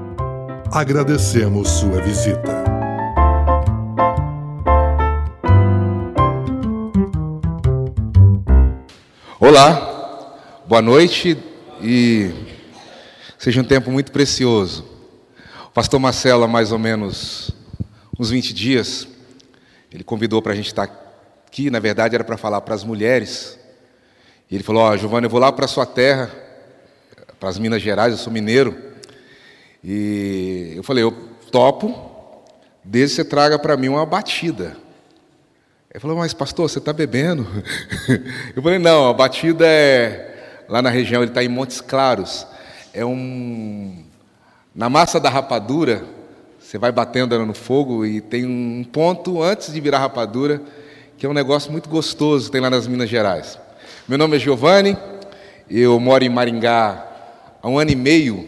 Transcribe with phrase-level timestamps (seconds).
[0.72, 2.64] Agradecemos sua visita.
[9.40, 10.34] Olá,
[10.68, 11.38] boa noite
[11.80, 12.55] e
[13.38, 14.86] seja um tempo muito precioso.
[15.68, 17.52] O pastor Marcelo, há mais ou menos
[18.20, 19.08] uns 20 dias,
[19.92, 23.60] ele convidou para a gente estar aqui, na verdade era para falar para as mulheres.
[24.50, 26.32] E ele falou: Ó, oh, eu vou lá para a sua terra,
[27.40, 28.76] para as Minas Gerais, eu sou mineiro.
[29.84, 31.12] E eu falei: Eu
[31.52, 32.44] topo,
[32.84, 34.78] desde que você traga para mim uma batida.
[35.96, 37.48] Ele falou: Mas, pastor, você está bebendo?
[38.54, 40.66] Eu falei: Não, a batida é.
[40.68, 42.46] Lá na região, ele está em Montes Claros.
[42.98, 44.06] É um.
[44.74, 46.06] Na massa da rapadura,
[46.58, 50.62] você vai batendo ela no fogo e tem um ponto antes de virar rapadura,
[51.18, 53.60] que é um negócio muito gostoso, tem lá nas Minas Gerais.
[54.08, 54.98] Meu nome é Giovanni,
[55.70, 57.06] eu moro em Maringá
[57.62, 58.48] há um ano e meio,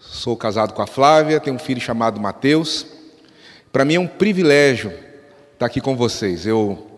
[0.00, 2.84] sou casado com a Flávia, tenho um filho chamado Mateus.
[3.70, 4.92] Para mim é um privilégio
[5.52, 6.44] estar aqui com vocês.
[6.44, 6.88] Eu,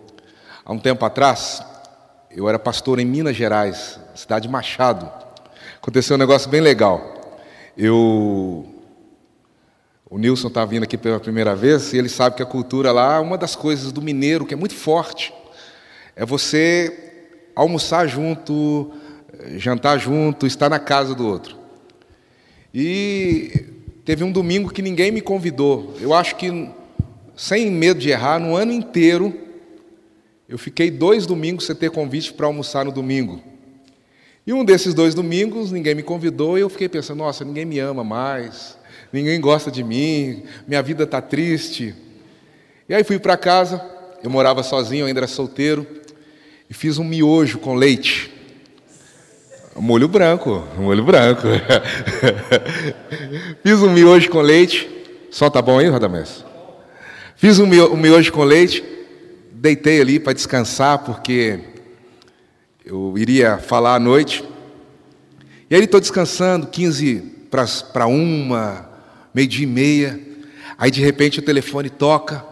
[0.64, 1.62] há um tempo atrás,
[2.30, 5.25] eu era pastor em Minas Gerais, cidade de Machado.
[5.86, 7.38] Aconteceu um negócio bem legal.
[7.78, 8.66] Eu,
[10.10, 13.20] o Nilson está vindo aqui pela primeira vez e ele sabe que a cultura lá,
[13.20, 15.32] uma das coisas do mineiro que é muito forte,
[16.16, 16.92] é você
[17.54, 18.90] almoçar junto,
[19.58, 21.56] jantar junto, estar na casa do outro.
[22.74, 23.52] E
[24.04, 25.94] teve um domingo que ninguém me convidou.
[26.00, 26.68] Eu acho que,
[27.36, 29.32] sem medo de errar, no ano inteiro,
[30.48, 33.40] eu fiquei dois domingos sem ter convite para almoçar no domingo.
[34.46, 37.80] E um desses dois domingos, ninguém me convidou e eu fiquei pensando: nossa, ninguém me
[37.80, 38.78] ama mais,
[39.12, 41.94] ninguém gosta de mim, minha vida está triste.
[42.88, 43.84] E aí fui para casa,
[44.22, 45.84] eu morava sozinho, ainda era solteiro
[46.70, 48.32] e fiz um miojo com leite.
[49.74, 51.48] Molho branco, molho branco.
[53.62, 54.88] fiz um miojo com leite.
[55.30, 56.44] Só tá bom aí, Radamés?
[57.34, 58.82] Fiz um miojo com leite,
[59.52, 61.60] deitei ali para descansar, porque
[62.86, 64.44] eu iria falar à noite.
[65.68, 67.18] E aí estou descansando, 15
[67.92, 68.88] para uma,
[69.34, 70.20] meio-dia e meia.
[70.78, 72.46] Aí de repente o telefone toca,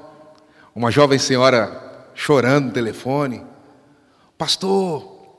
[0.75, 3.45] uma jovem senhora chorando no telefone.
[4.37, 5.39] Pastor,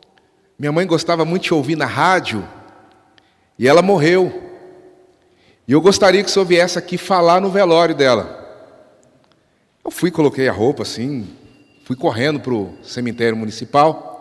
[0.57, 2.47] minha mãe gostava muito de ouvir na rádio
[3.59, 4.43] e ela morreu.
[5.67, 8.43] E eu gostaria que o senhor viesse aqui falar no velório dela.
[9.83, 11.27] Eu fui, coloquei a roupa assim,
[11.83, 14.14] fui correndo para o cemitério municipal,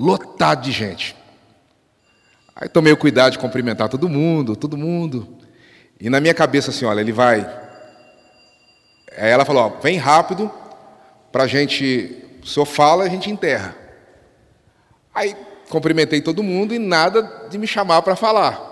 [0.00, 1.14] lotado de gente.
[2.56, 5.36] Aí tomei o cuidado de cumprimentar todo mundo, todo mundo.
[6.00, 7.40] E na minha cabeça assim, olha, ele vai.
[9.16, 10.50] Aí ela falou, ó, vem rápido,
[11.30, 13.76] para a gente, o senhor fala, a gente enterra.
[15.14, 15.36] Aí
[15.68, 18.68] cumprimentei todo mundo e nada de me chamar para falar.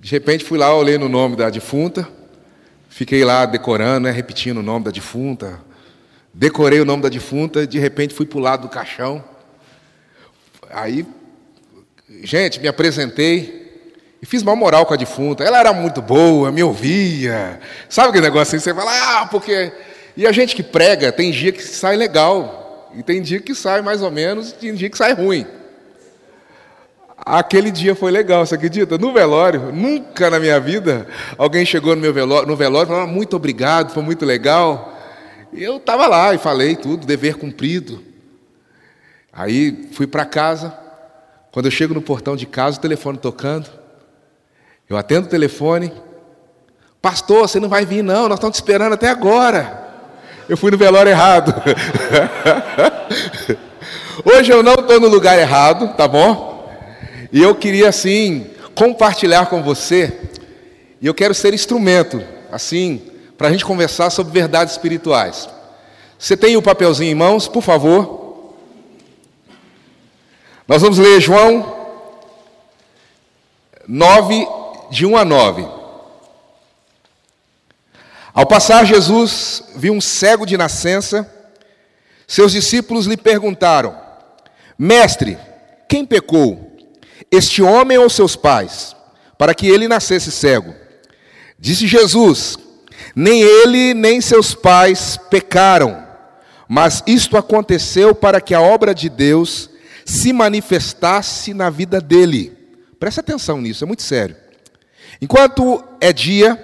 [0.00, 2.08] De repente fui lá, olhei no nome da defunta,
[2.88, 5.60] fiquei lá decorando, né, repetindo o nome da defunta.
[6.32, 9.33] Decorei o nome da defunta, de repente fui para o lado do caixão.
[10.74, 11.06] Aí,
[12.24, 13.62] gente, me apresentei
[14.20, 15.44] e fiz mal moral com a defunta.
[15.44, 17.60] Ela era muito boa, me ouvia.
[17.88, 18.64] Sabe aquele negócio assim?
[18.64, 18.90] Você fala,
[19.20, 19.72] ah, porque.
[20.16, 22.90] E a gente que prega, tem dia que sai legal.
[22.96, 25.46] E tem dia que sai mais ou menos, e tem dia que sai ruim.
[27.16, 28.98] Aquele dia foi legal, você acredita?
[28.98, 31.06] No velório, nunca na minha vida
[31.38, 34.92] alguém chegou no meu velório, no velório e falou: ah, muito obrigado, foi muito legal.
[35.52, 38.13] E eu estava lá e falei tudo, dever cumprido.
[39.34, 40.72] Aí fui para casa.
[41.50, 43.68] Quando eu chego no portão de casa, o telefone tocando.
[44.88, 45.92] Eu atendo o telefone.
[47.02, 49.82] Pastor, você não vai vir, não, nós estamos te esperando até agora.
[50.48, 51.54] Eu fui no velório errado.
[54.24, 56.70] Hoje eu não estou no lugar errado, tá bom?
[57.32, 60.12] E eu queria, assim, compartilhar com você.
[61.00, 63.02] E eu quero ser instrumento, assim,
[63.36, 65.48] para a gente conversar sobre verdades espirituais.
[66.18, 68.23] Você tem o papelzinho em mãos, por favor.
[70.66, 71.76] Nós vamos ler João
[73.86, 74.48] 9,
[74.90, 75.68] de 1 a 9.
[78.32, 81.30] Ao passar, Jesus viu um cego de nascença.
[82.26, 83.94] Seus discípulos lhe perguntaram:
[84.78, 85.36] Mestre,
[85.86, 86.74] quem pecou?
[87.30, 88.96] Este homem ou seus pais?
[89.36, 90.74] Para que ele nascesse cego.
[91.58, 92.56] Disse Jesus:
[93.14, 96.06] Nem ele nem seus pais pecaram,
[96.66, 99.73] mas isto aconteceu para que a obra de Deus
[100.04, 102.56] se manifestasse na vida dele.
[102.98, 104.36] Presta atenção nisso, é muito sério.
[105.20, 106.60] Enquanto é dia,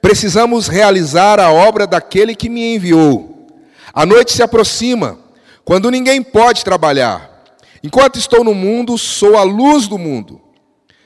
[0.00, 3.48] precisamos realizar a obra daquele que me enviou.
[3.92, 5.18] A noite se aproxima,
[5.64, 7.44] quando ninguém pode trabalhar.
[7.82, 10.40] Enquanto estou no mundo, sou a luz do mundo.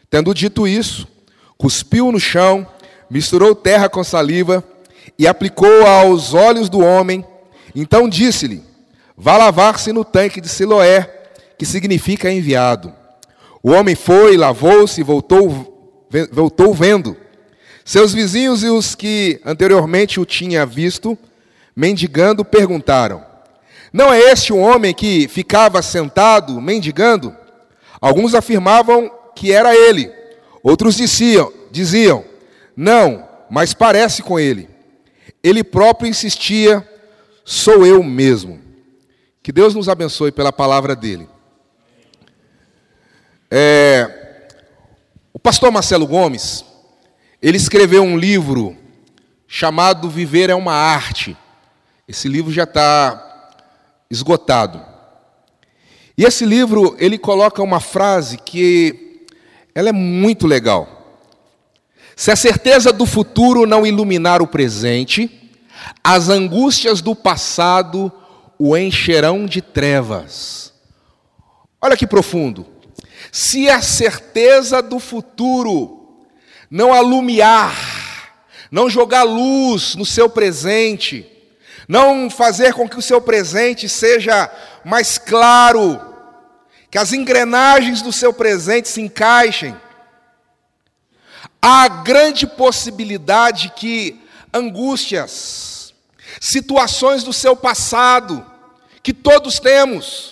[0.08, 1.06] Tendo dito isso,
[1.56, 2.66] cuspiu no chão,
[3.08, 4.64] misturou terra com saliva
[5.18, 7.24] e aplicou aos olhos do homem.
[7.74, 8.62] Então disse-lhe:
[9.16, 11.19] Vá lavar-se no tanque de Siloé,
[11.60, 12.90] que significa enviado.
[13.62, 17.14] O homem foi, lavou-se e voltou, voltou vendo.
[17.84, 21.18] Seus vizinhos e os que anteriormente o tinham visto,
[21.76, 23.22] mendigando, perguntaram:
[23.92, 27.36] Não é este o homem que ficava sentado, mendigando?
[28.00, 30.10] Alguns afirmavam que era ele.
[30.62, 32.24] Outros diziam, diziam:
[32.74, 34.66] Não, mas parece com ele.
[35.44, 36.88] Ele próprio insistia:
[37.44, 38.58] Sou eu mesmo.
[39.42, 41.28] Que Deus nos abençoe pela palavra dele.
[43.50, 44.46] É,
[45.32, 46.64] o pastor Marcelo Gomes,
[47.42, 48.76] ele escreveu um livro
[49.48, 51.36] chamado Viver é uma Arte.
[52.06, 53.50] Esse livro já está
[54.08, 54.84] esgotado.
[56.16, 59.26] E esse livro, ele coloca uma frase que
[59.74, 61.18] ela é muito legal.
[62.14, 65.50] Se a certeza do futuro não iluminar o presente,
[66.04, 68.12] as angústias do passado
[68.58, 70.72] o encherão de trevas.
[71.80, 72.66] Olha que profundo.
[73.32, 76.18] Se a certeza do futuro
[76.70, 77.74] não alumiar,
[78.70, 81.26] não jogar luz no seu presente,
[81.88, 84.50] não fazer com que o seu presente seja
[84.84, 86.00] mais claro,
[86.90, 89.76] que as engrenagens do seu presente se encaixem,
[91.60, 94.20] há grande possibilidade que
[94.52, 95.92] angústias,
[96.40, 98.44] situações do seu passado,
[99.02, 100.29] que todos temos,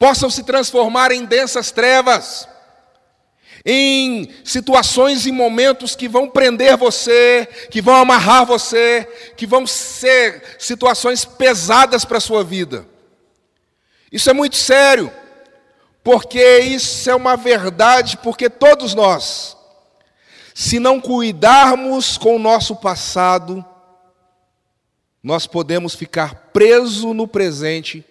[0.00, 2.48] possam se transformar em densas trevas,
[3.66, 9.06] em situações e momentos que vão prender você, que vão amarrar você,
[9.36, 12.88] que vão ser situações pesadas para a sua vida.
[14.10, 15.12] Isso é muito sério,
[16.02, 19.54] porque isso é uma verdade, porque todos nós,
[20.54, 23.62] se não cuidarmos com o nosso passado,
[25.22, 28.02] nós podemos ficar presos no presente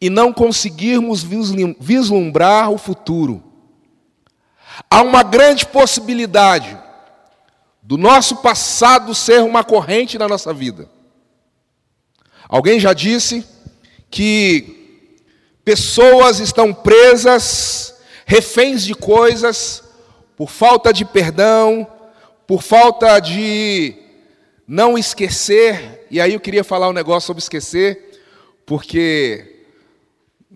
[0.00, 3.42] e não conseguirmos vislumbrar o futuro.
[4.90, 6.78] Há uma grande possibilidade
[7.82, 10.88] do nosso passado ser uma corrente na nossa vida.
[12.48, 13.46] Alguém já disse
[14.10, 15.08] que
[15.64, 17.94] pessoas estão presas,
[18.26, 19.82] reféns de coisas,
[20.36, 21.86] por falta de perdão,
[22.46, 23.94] por falta de
[24.66, 26.06] não esquecer.
[26.10, 28.20] E aí eu queria falar um negócio sobre esquecer,
[28.64, 29.59] porque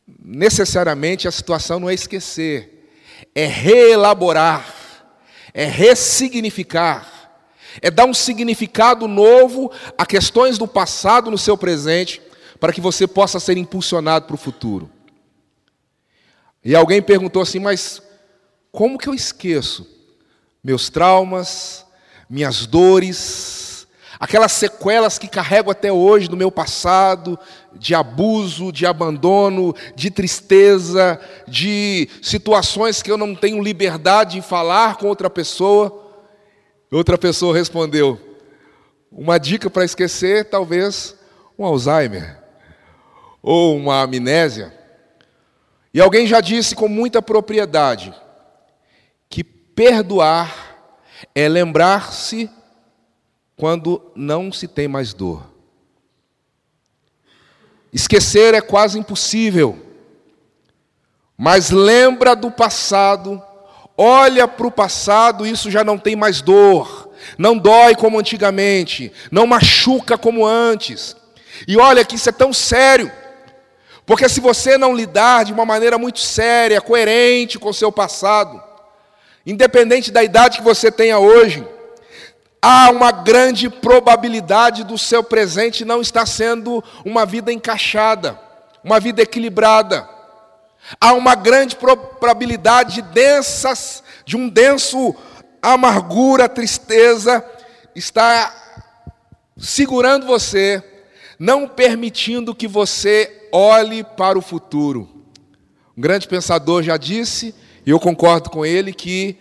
[0.07, 2.91] necessariamente a situação não é esquecer,
[3.35, 4.75] é reelaborar,
[5.53, 7.41] é ressignificar,
[7.81, 12.21] é dar um significado novo a questões do passado no seu presente,
[12.61, 14.91] para que você possa ser impulsionado para o futuro.
[16.65, 18.01] E alguém perguntou assim, mas
[18.73, 19.87] como que eu esqueço
[20.63, 21.85] meus traumas,
[22.29, 23.64] minhas dores,
[24.19, 27.39] aquelas sequelas que carrego até hoje do meu passado,
[27.73, 34.97] de abuso, de abandono, de tristeza, de situações que eu não tenho liberdade de falar
[34.97, 36.03] com outra pessoa.
[36.91, 38.21] Outra pessoa respondeu:
[39.11, 41.15] uma dica para esquecer, talvez
[41.59, 42.39] um Alzheimer
[43.43, 44.73] ou uma amnésia.
[45.93, 48.13] E alguém já disse com muita propriedade
[49.29, 50.53] que perdoar
[51.35, 52.51] é lembrar-se
[53.57, 55.43] quando não se tem mais dor.
[57.93, 59.79] Esquecer é quase impossível,
[61.37, 63.41] mas lembra do passado,
[63.97, 67.09] olha para o passado, isso já não tem mais dor,
[67.39, 71.17] não dói como antigamente, não machuca como antes.
[71.69, 73.13] E olha que isso é tão sério,
[74.05, 78.61] porque se você não lidar de uma maneira muito séria, coerente com o seu passado,
[79.47, 81.65] independente da idade que você tenha hoje,
[82.67, 88.41] há uma grande probabilidade do seu presente não estar sendo uma vida encaixada,
[88.83, 90.09] uma vida equilibrada.
[90.99, 95.15] Há uma grande probabilidade de densas, de um denso
[95.61, 97.45] amargura, tristeza
[97.95, 98.55] está
[99.59, 100.83] segurando você,
[101.39, 105.27] não permitindo que você olhe para o futuro.
[105.95, 107.55] Um grande pensador já disse,
[107.85, 109.39] e eu concordo com ele, que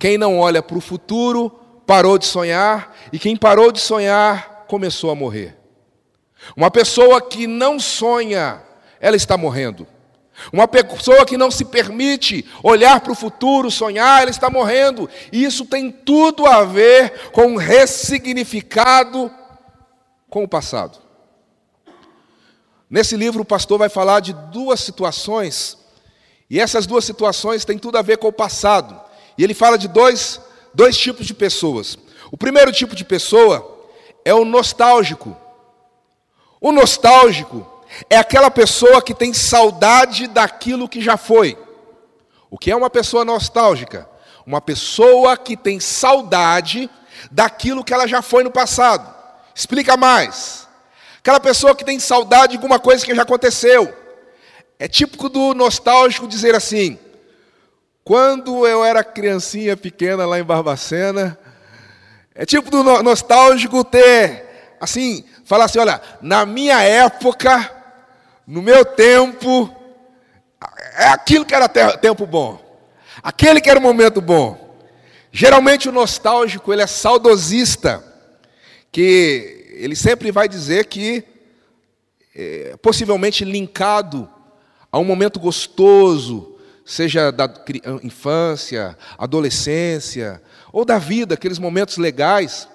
[0.00, 5.10] quem não olha para o futuro parou de sonhar, e quem parou de sonhar começou
[5.10, 5.56] a morrer.
[6.56, 8.62] Uma pessoa que não sonha,
[9.00, 9.86] ela está morrendo.
[10.52, 15.08] Uma pessoa que não se permite olhar para o futuro, sonhar, ela está morrendo.
[15.32, 19.32] E isso tem tudo a ver com um ressignificado
[20.28, 20.98] com o passado.
[22.88, 25.78] Nesse livro, o pastor vai falar de duas situações,
[26.48, 29.00] e essas duas situações têm tudo a ver com o passado.
[29.36, 30.40] E ele fala de dois,
[30.76, 31.98] dois tipos de pessoas.
[32.30, 33.80] O primeiro tipo de pessoa
[34.22, 35.34] é o nostálgico.
[36.60, 37.66] O nostálgico
[38.10, 41.56] é aquela pessoa que tem saudade daquilo que já foi.
[42.50, 44.06] O que é uma pessoa nostálgica?
[44.44, 46.90] Uma pessoa que tem saudade
[47.30, 49.14] daquilo que ela já foi no passado.
[49.54, 50.68] Explica mais.
[51.20, 53.96] Aquela pessoa que tem saudade de alguma coisa que já aconteceu.
[54.78, 56.98] É típico do nostálgico dizer assim:
[58.06, 61.36] quando eu era criancinha pequena lá em Barbacena,
[62.36, 67.68] é tipo do nostálgico ter, assim, falar assim: olha, na minha época,
[68.46, 69.74] no meu tempo,
[70.96, 72.64] é aquilo que era tempo bom,
[73.20, 74.78] aquele que era momento bom.
[75.32, 78.04] Geralmente o nostálgico, ele é saudosista,
[78.92, 81.24] que ele sempre vai dizer que,
[82.36, 84.30] é, possivelmente linkado
[84.92, 86.55] a um momento gostoso,
[86.86, 87.52] seja da
[88.02, 90.40] infância, adolescência,
[90.72, 92.68] ou da vida, aqueles momentos legais,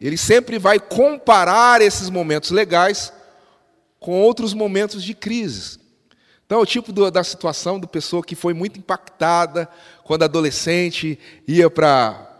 [0.00, 3.12] ele sempre vai comparar esses momentos legais
[4.00, 5.78] com outros momentos de crise.
[6.46, 9.68] Então, é o tipo do, da situação do pessoa que foi muito impactada
[10.02, 12.32] quando adolescente ia para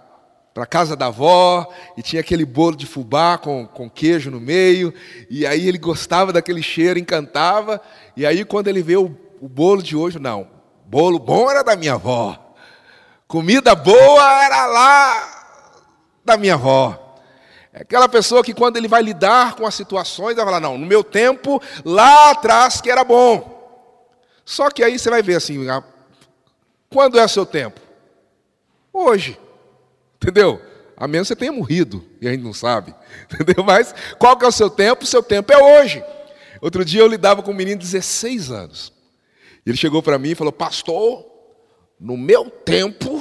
[0.54, 4.90] para casa da avó e tinha aquele bolo de fubá com, com queijo no meio,
[5.28, 7.78] e aí ele gostava daquele cheiro, encantava,
[8.16, 10.55] e aí quando ele vê o, o bolo de hoje, não,
[10.86, 12.54] bolo bom era da minha avó,
[13.26, 15.36] comida boa era lá
[16.24, 17.02] da minha avó.
[17.72, 20.86] É aquela pessoa que quando ele vai lidar com as situações, vai falar, não, no
[20.86, 23.54] meu tempo, lá atrás que era bom.
[24.44, 25.66] Só que aí você vai ver assim,
[26.88, 27.80] quando é o seu tempo?
[28.92, 29.38] Hoje.
[30.16, 30.62] Entendeu?
[30.96, 32.94] A menos você tenha morrido e a gente não sabe.
[33.30, 33.62] Entendeu?
[33.62, 35.04] Mas qual que é o seu tempo?
[35.04, 36.02] O seu tempo é hoje.
[36.62, 38.95] Outro dia eu lidava com um menino de 16 anos.
[39.66, 41.26] Ele chegou para mim e falou: Pastor,
[42.00, 43.16] no meu tempo.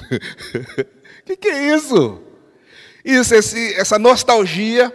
[0.00, 2.20] O que, que é isso?
[3.04, 4.92] Isso, esse, essa nostalgia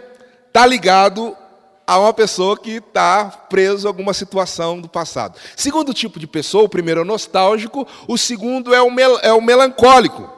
[0.48, 1.36] está ligado
[1.86, 5.38] a uma pessoa que está preso a alguma situação do passado.
[5.56, 9.32] Segundo tipo de pessoa, o primeiro é o nostálgico, o segundo é o, mel, é
[9.32, 10.28] o melancólico.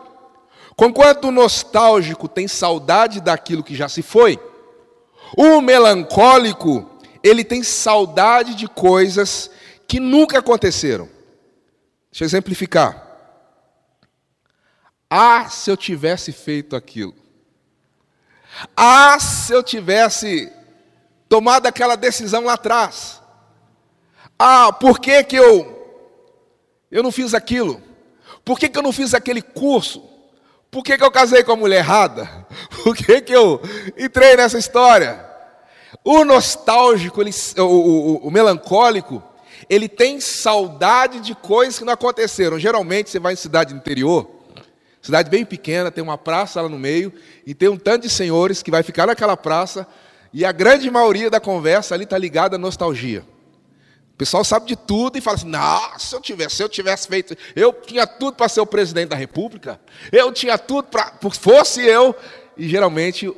[0.77, 4.39] Conquanto o nostálgico tem saudade daquilo que já se foi,
[5.37, 6.91] o melancólico,
[7.23, 9.51] ele tem saudade de coisas
[9.93, 11.07] que nunca aconteceram.
[12.11, 13.07] Deixa eu exemplificar.
[15.11, 17.15] Ah, se eu tivesse feito aquilo.
[18.75, 20.51] Ah, se eu tivesse
[21.29, 23.21] tomado aquela decisão lá atrás.
[24.39, 26.41] Ah, por que, que eu,
[26.91, 27.79] eu não fiz aquilo?
[28.47, 30.03] Por que, que eu não fiz aquele curso?
[30.71, 32.47] Por que, que eu casei com a mulher errada?
[32.83, 33.61] Por que, que eu
[33.99, 35.23] entrei nessa história?
[36.03, 39.23] O nostálgico, ele, o, o, o melancólico,
[39.69, 42.59] ele tem saudade de coisas que não aconteceram.
[42.59, 44.43] Geralmente você vai em cidade interior,
[45.03, 47.13] Cidade bem pequena, tem uma praça lá no meio,
[47.45, 49.85] e tem um tanto de senhores que vai ficar naquela praça,
[50.33, 53.25] e a grande maioria da conversa ali está ligada à nostalgia.
[54.15, 57.09] O pessoal sabe de tudo e fala assim: não, se eu tivesse, se eu tivesse
[57.09, 59.81] feito, eu tinha tudo para ser o presidente da república,
[60.13, 61.13] eu tinha tudo para.
[61.33, 62.15] Fosse eu.
[62.57, 63.33] E geralmente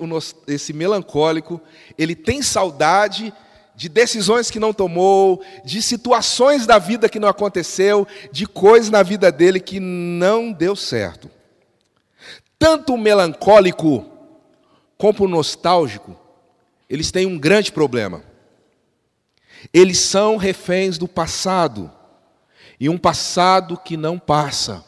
[0.47, 1.61] esse melancólico,
[1.97, 3.33] ele tem saudade
[3.75, 9.03] de decisões que não tomou, de situações da vida que não aconteceu, de coisas na
[9.03, 11.31] vida dele que não deu certo.
[12.59, 14.07] Tanto o melancólico
[14.97, 16.17] como o nostálgico,
[16.89, 18.23] eles têm um grande problema.
[19.73, 21.91] Eles são reféns do passado,
[22.79, 24.85] e um passado que não passa.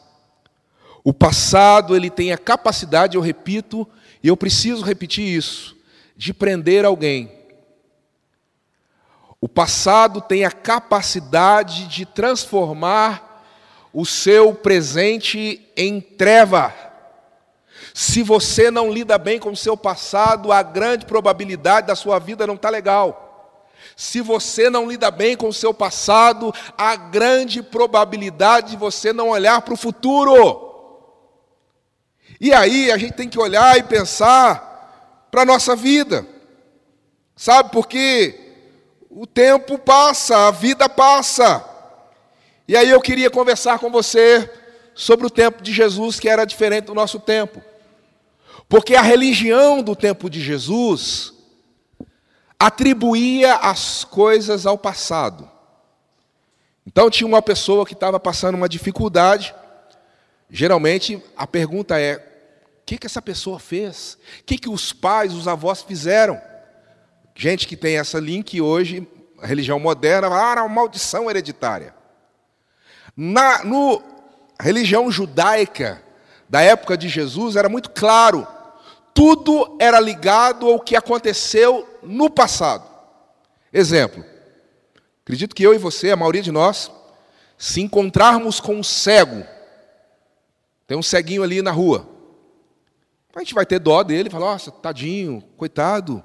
[1.03, 3.87] O passado, ele tem a capacidade, eu repito,
[4.23, 5.77] e eu preciso repetir isso,
[6.17, 7.36] de prender alguém.
[9.41, 13.45] O passado tem a capacidade de transformar
[13.93, 16.75] o seu presente em treva.
[17.95, 22.47] Se você não lida bem com o seu passado, a grande probabilidade da sua vida
[22.47, 23.71] não está legal.
[23.97, 29.31] Se você não lida bem com o seu passado, a grande probabilidade de você não
[29.31, 30.67] olhar para o futuro.
[32.41, 36.27] E aí a gente tem que olhar e pensar para a nossa vida.
[37.35, 38.46] Sabe por quê?
[39.19, 41.65] O tempo passa, a vida passa.
[42.69, 44.47] E aí eu queria conversar com você
[44.95, 47.63] sobre o tempo de Jesus, que era diferente do nosso tempo.
[48.69, 51.33] Porque a religião do tempo de Jesus
[52.59, 55.51] atribuía as coisas ao passado.
[56.87, 59.55] Então tinha uma pessoa que estava passando uma dificuldade.
[60.51, 64.19] Geralmente a pergunta é: o que, que essa pessoa fez?
[64.41, 66.39] O que, que os pais, os avós fizeram?
[67.39, 69.07] Gente que tem essa link hoje,
[69.39, 71.95] a religião moderna, ah, maldição hereditária.
[73.15, 74.03] Na no,
[74.59, 76.03] religião judaica
[76.49, 78.47] da época de Jesus era muito claro,
[79.13, 82.89] tudo era ligado ao que aconteceu no passado.
[83.71, 84.25] Exemplo,
[85.23, 86.91] acredito que eu e você, a maioria de nós,
[87.59, 89.45] se encontrarmos com um cego,
[90.87, 92.09] tem um ceguinho ali na rua,
[93.35, 96.25] a gente vai ter dó dele, falar, nossa, tadinho, coitado,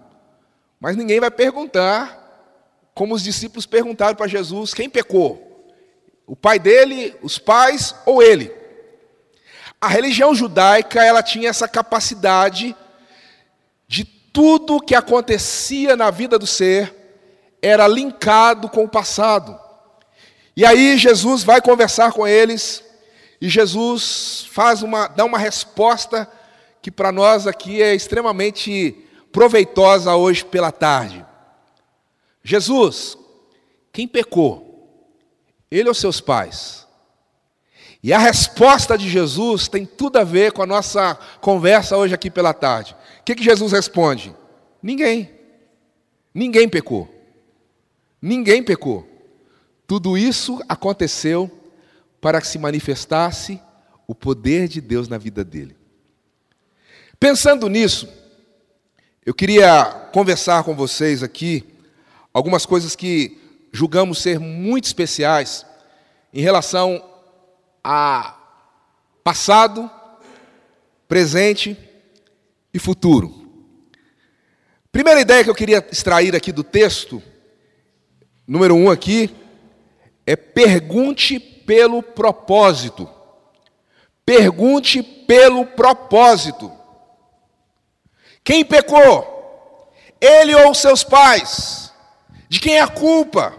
[0.81, 2.17] mas ninguém vai perguntar,
[2.95, 5.47] como os discípulos perguntaram para Jesus: quem pecou?
[6.25, 8.51] O pai dele, os pais ou ele?
[9.79, 12.75] A religião judaica ela tinha essa capacidade
[13.87, 16.95] de tudo que acontecia na vida do ser
[17.61, 19.59] era linkado com o passado.
[20.57, 22.83] E aí Jesus vai conversar com eles
[23.39, 26.27] e Jesus faz uma dá uma resposta
[26.81, 31.25] que para nós aqui é extremamente proveitosa hoje pela tarde.
[32.43, 33.17] Jesus,
[33.91, 34.71] quem pecou?
[35.69, 36.87] Ele ou seus pais?
[38.03, 42.31] E a resposta de Jesus tem tudo a ver com a nossa conversa hoje aqui
[42.31, 42.95] pela tarde.
[43.19, 44.35] O que, que Jesus responde?
[44.81, 45.29] Ninguém.
[46.33, 47.07] Ninguém pecou.
[48.19, 49.07] Ninguém pecou.
[49.85, 51.49] Tudo isso aconteceu
[52.19, 53.61] para que se manifestasse
[54.07, 55.75] o poder de Deus na vida dele.
[57.19, 58.09] Pensando nisso,
[59.23, 61.63] eu queria conversar com vocês aqui
[62.33, 63.37] algumas coisas que
[63.71, 65.63] julgamos ser muito especiais
[66.33, 67.07] em relação
[67.83, 68.35] a
[69.23, 69.89] passado,
[71.07, 71.77] presente
[72.73, 73.47] e futuro.
[74.91, 77.21] Primeira ideia que eu queria extrair aqui do texto,
[78.47, 79.29] número um aqui,
[80.25, 83.07] é pergunte pelo propósito.
[84.25, 86.80] Pergunte pelo propósito.
[88.43, 89.91] Quem pecou?
[90.19, 91.93] Ele ou seus pais?
[92.49, 93.57] De quem é a culpa?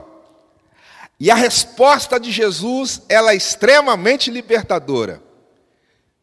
[1.18, 5.22] E a resposta de Jesus, ela é extremamente libertadora.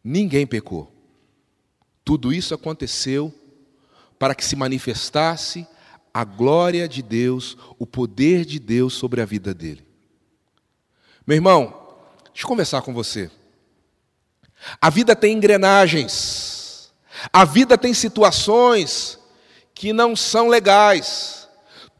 [0.04, 0.92] Ninguém pecou.
[2.04, 3.32] Tudo isso aconteceu
[4.18, 5.66] para que se manifestasse
[6.12, 9.86] a glória de Deus, o poder de Deus sobre a vida dele.
[11.26, 11.96] Meu irmão,
[12.32, 13.30] deixa eu conversar com você.
[14.80, 16.10] A vida tem engrenagens,
[17.32, 19.18] a vida tem situações
[19.74, 21.48] que não são legais.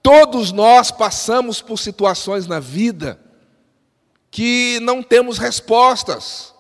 [0.03, 3.21] Todos nós passamos por situações na vida
[4.31, 6.55] que não temos respostas.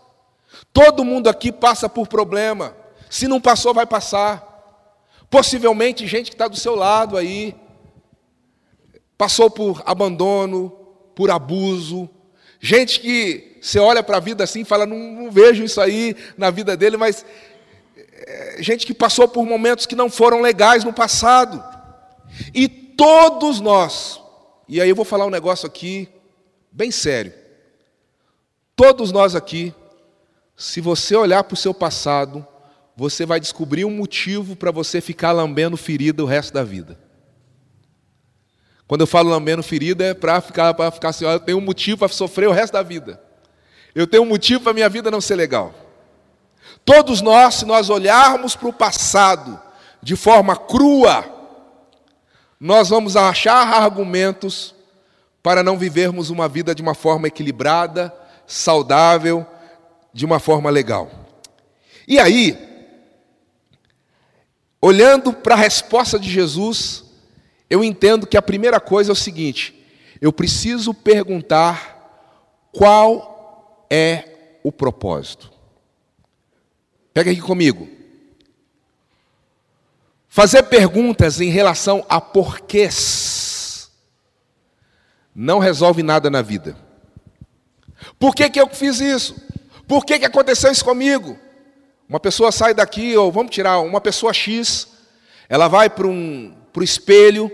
[0.73, 2.77] Todo mundo aqui passa por problema.
[3.09, 4.47] Se não passou, vai passar.
[5.31, 7.55] Possivelmente, gente que está do seu lado aí,
[9.17, 10.71] passou por abandono,
[11.15, 12.09] por abuso.
[12.61, 16.17] Gente que você olha para a vida assim e fala: não, não, vejo isso aí
[16.37, 17.25] na vida dele, mas
[18.59, 21.63] gente que passou por momentos que não foram legais no passado.
[22.55, 22.69] E
[23.01, 24.21] Todos nós,
[24.69, 26.07] e aí eu vou falar um negócio aqui
[26.71, 27.33] bem sério.
[28.77, 29.73] Todos nós aqui,
[30.55, 32.47] se você olhar para o seu passado,
[32.95, 36.99] você vai descobrir um motivo para você ficar lambendo ferida o resto da vida.
[38.87, 41.97] Quando eu falo lambendo ferida, é para ficar, ficar assim, ó, eu tenho um motivo
[41.97, 43.19] para sofrer o resto da vida.
[43.95, 45.75] Eu tenho um motivo para minha vida não ser legal.
[46.93, 49.61] Todos nós, se nós olharmos para o passado
[50.03, 51.25] de forma crua,
[52.59, 54.75] nós vamos achar argumentos
[55.41, 58.13] para não vivermos uma vida de uma forma equilibrada,
[58.45, 59.47] saudável,
[60.13, 61.09] de uma forma legal.
[62.09, 62.59] E aí,
[64.83, 67.05] olhando para a resposta de Jesus,
[67.71, 69.81] eu entendo que a primeira coisa é o seguinte:
[70.21, 75.60] eu preciso perguntar qual é o propósito.
[77.13, 77.89] Pega aqui comigo.
[80.29, 83.91] Fazer perguntas em relação a porquês
[85.35, 86.77] não resolve nada na vida.
[88.19, 89.35] Por que, que eu fiz isso?
[89.89, 91.37] Por que, que aconteceu isso comigo?
[92.09, 94.89] Uma pessoa sai daqui, ou vamos tirar uma pessoa X,
[95.49, 97.51] ela vai para um, o espelho,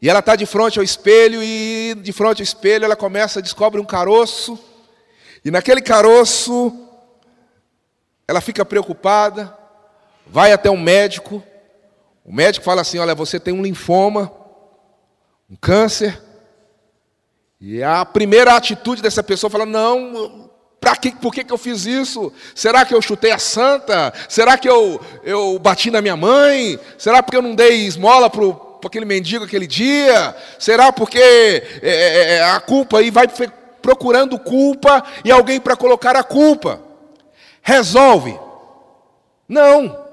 [0.00, 3.80] e ela está de frente ao espelho, e de frente ao espelho ela começa, descobre
[3.80, 4.58] um caroço,
[5.44, 6.87] e naquele caroço
[8.28, 9.56] ela fica preocupada,
[10.26, 11.42] vai até um médico,
[12.22, 14.30] o médico fala assim: olha, você tem um linfoma,
[15.50, 16.22] um câncer.
[17.58, 21.86] E a primeira atitude dessa pessoa fala: não, pra que, por que, que eu fiz
[21.86, 22.30] isso?
[22.54, 24.12] Será que eu chutei a santa?
[24.28, 26.78] Será que eu, eu bati na minha mãe?
[26.98, 28.44] Será porque eu não dei esmola para
[28.84, 30.36] aquele mendigo aquele dia?
[30.58, 33.26] Será porque é, é, a culpa aí vai
[33.80, 36.87] procurando culpa e alguém para colocar a culpa.
[37.68, 38.40] Resolve?
[39.46, 40.06] Não.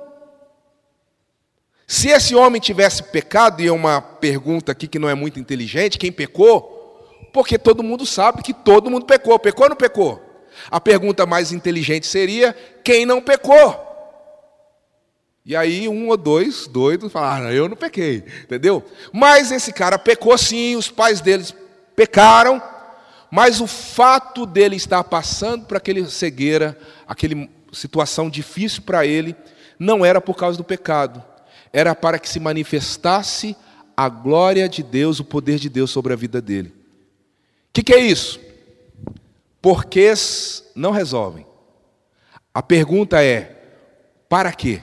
[1.87, 5.97] Se esse homem tivesse pecado, e é uma pergunta aqui que não é muito inteligente,
[5.97, 7.07] quem pecou?
[7.31, 9.39] Porque todo mundo sabe que todo mundo pecou.
[9.39, 10.21] Pecou ou não pecou?
[10.69, 13.81] A pergunta mais inteligente seria: quem não pecou?
[15.45, 18.83] E aí um ou dois doidos falaram: ah, eu não pequei, entendeu?
[19.13, 21.55] Mas esse cara pecou sim, os pais deles
[21.95, 22.61] pecaram,
[23.31, 29.35] mas o fato dele estar passando por aquele cegueira, aquela situação difícil para ele,
[29.77, 31.23] não era por causa do pecado
[31.75, 33.53] era para que se manifestasse
[33.97, 36.69] a glória de Deus, o poder de Deus sobre a vida dele.
[36.69, 38.39] O que, que é isso?
[39.61, 41.45] Porquês não resolvem.
[42.53, 43.61] A pergunta é:
[44.29, 44.81] para quê?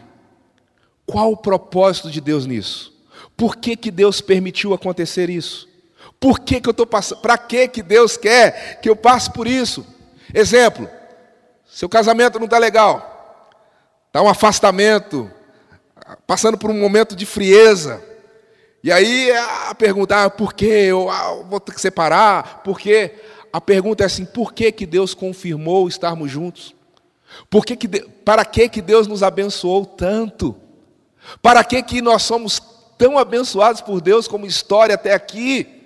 [1.06, 2.92] Qual o propósito de Deus nisso?
[3.38, 5.66] Por que, que Deus permitiu acontecer isso?
[6.22, 7.20] Por que, que eu estou passando?
[7.20, 9.84] Para que, que Deus quer que eu passe por isso?
[10.32, 10.88] Exemplo:
[11.66, 13.50] seu casamento não está legal,
[14.06, 15.28] está um afastamento,
[16.24, 18.00] passando por um momento de frieza.
[18.84, 19.32] E aí
[19.68, 22.62] a pergunta, ah, por que eu ah, vou ter que separar?
[22.62, 23.16] Por quê?
[23.52, 26.72] A pergunta é assim, por que, que Deus confirmou estarmos juntos?
[27.50, 30.54] Por que que para que, que Deus nos abençoou tanto?
[31.42, 32.62] Para que, que nós somos
[32.96, 35.81] tão abençoados por Deus como história até aqui?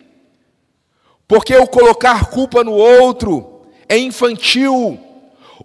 [1.29, 5.01] Porque o colocar culpa no outro é infantil.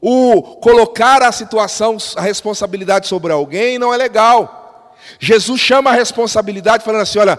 [0.02, 4.96] O colocar a situação, a responsabilidade sobre alguém não é legal.
[5.20, 7.38] Jesus chama a responsabilidade falando assim: olha,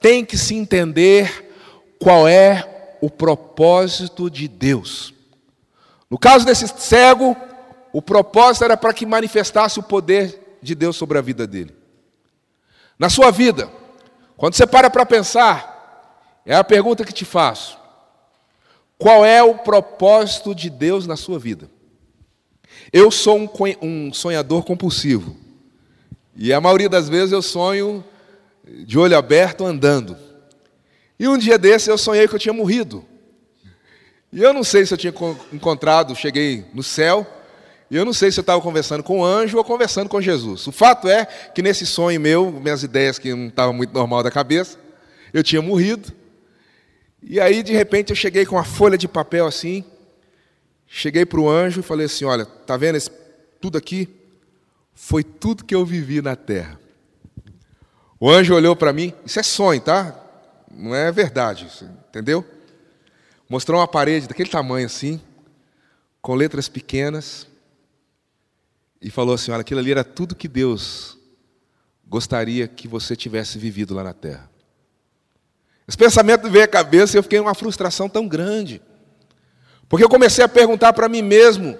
[0.00, 5.12] tem que se entender qual é o propósito de Deus.
[6.08, 7.36] No caso desse cego,
[7.92, 11.74] o propósito era para que manifestasse o poder de Deus sobre a vida dele.
[12.98, 13.68] Na sua vida,
[14.36, 15.77] quando você para para pensar,
[16.48, 17.78] é a pergunta que te faço:
[18.98, 21.70] qual é o propósito de Deus na sua vida?
[22.90, 23.50] Eu sou
[23.82, 25.36] um sonhador compulsivo.
[26.34, 28.02] E a maioria das vezes eu sonho
[28.64, 30.16] de olho aberto andando.
[31.18, 33.04] E um dia desse eu sonhei que eu tinha morrido.
[34.32, 35.12] E eu não sei se eu tinha
[35.52, 37.26] encontrado, cheguei no céu,
[37.90, 40.66] e eu não sei se eu estava conversando com o anjo ou conversando com Jesus.
[40.66, 44.30] O fato é que nesse sonho meu, minhas ideias que não estavam muito normal da
[44.30, 44.78] cabeça,
[45.32, 46.12] eu tinha morrido.
[47.22, 49.84] E aí, de repente, eu cheguei com uma folha de papel assim,
[50.90, 53.10] Cheguei para o anjo e falei assim: Olha, tá vendo esse,
[53.60, 54.08] tudo aqui?
[54.94, 56.80] Foi tudo que eu vivi na terra.
[58.18, 60.18] O anjo olhou para mim, isso é sonho, tá?
[60.72, 61.68] Não é verdade,
[62.08, 62.44] entendeu?
[63.48, 65.20] Mostrou uma parede daquele tamanho assim,
[66.20, 67.46] com letras pequenas,
[69.00, 71.18] e falou assim: Olha, aquilo ali era tudo que Deus
[72.06, 74.50] gostaria que você tivesse vivido lá na terra.
[75.88, 78.82] Esse pensamento veio à cabeça e eu fiquei numa frustração tão grande.
[79.88, 81.78] Porque eu comecei a perguntar para mim mesmo: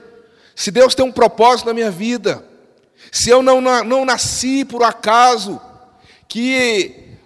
[0.56, 2.42] se Deus tem um propósito na minha vida,
[3.12, 5.60] se eu não, não nasci por acaso,
[6.26, 7.18] que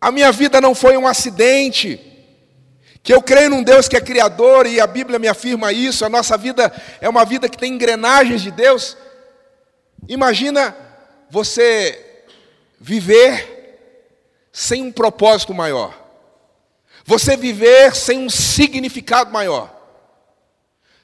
[0.00, 2.00] a minha vida não foi um acidente,
[3.00, 6.08] que eu creio num Deus que é criador e a Bíblia me afirma isso, a
[6.08, 8.96] nossa vida é uma vida que tem engrenagens de Deus.
[10.08, 10.74] Imagina
[11.30, 12.24] você
[12.80, 13.59] viver
[14.52, 15.94] sem um propósito maior.
[17.04, 19.74] Você viver sem um significado maior.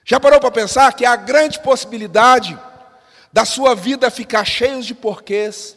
[0.04, 2.58] Já parou para pensar que há grande possibilidade
[3.32, 5.76] da sua vida ficar cheia de porquês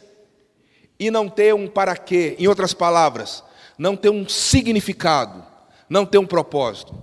[0.98, 2.36] e não ter um para quê?
[2.38, 3.42] Em outras palavras,
[3.76, 5.44] não ter um significado,
[5.88, 7.02] não ter um propósito.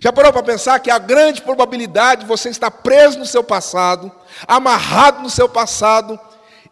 [0.00, 4.10] Já parou para pensar que há grande probabilidade de você estar preso no seu passado,
[4.46, 6.18] amarrado no seu passado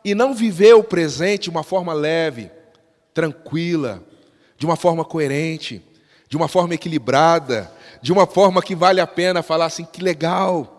[0.05, 2.51] e não viver o presente de uma forma leve,
[3.15, 4.03] tranquila,
[4.57, 5.83] de uma forma coerente,
[6.29, 7.71] de uma forma equilibrada,
[8.01, 10.79] de uma forma que vale a pena falar assim: que legal.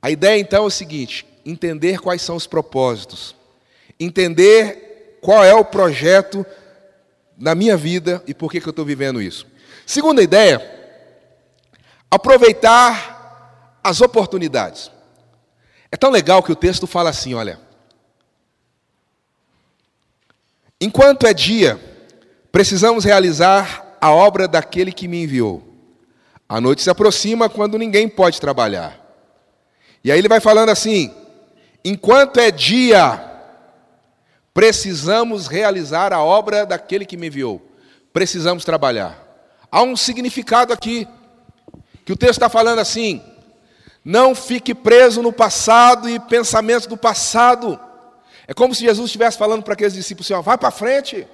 [0.00, 3.34] A ideia então é o seguinte: entender quais são os propósitos,
[3.98, 6.46] entender qual é o projeto
[7.36, 9.46] na minha vida e por que, que eu estou vivendo isso.
[9.86, 10.60] Segunda ideia,
[12.10, 14.90] aproveitar as oportunidades.
[15.90, 17.60] É tão legal que o texto fala assim: olha,
[20.80, 21.80] Enquanto é dia,
[22.52, 25.62] precisamos realizar a obra daquele que me enviou.
[26.48, 28.98] A noite se aproxima quando ninguém pode trabalhar.
[30.04, 31.12] E aí ele vai falando assim:
[31.84, 33.20] enquanto é dia,
[34.54, 37.60] precisamos realizar a obra daquele que me enviou.
[38.12, 39.26] Precisamos trabalhar.
[39.70, 41.06] Há um significado aqui,
[42.04, 43.20] que o texto está falando assim:
[44.04, 47.78] não fique preso no passado e pensamentos do passado.
[48.48, 51.28] É como se Jesus estivesse falando para aqueles discípulos assim: ó, vai para frente,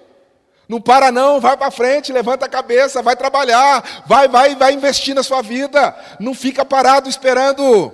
[0.69, 5.15] Não para não, vai para frente, levanta a cabeça, vai trabalhar, vai, vai, vai investir
[5.15, 5.97] na sua vida.
[6.19, 7.93] Não fica parado esperando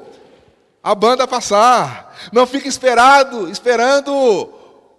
[0.82, 2.16] a banda passar.
[2.32, 4.50] Não fica esperado, esperando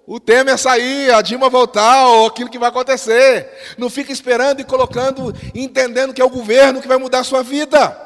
[0.06, 3.50] o Temer sair, a Dilma voltar, ou aquilo que vai acontecer.
[3.78, 7.42] Não fica esperando e colocando, entendendo que é o governo que vai mudar a sua
[7.42, 7.98] vida.